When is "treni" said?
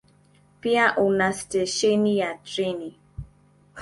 2.49-2.91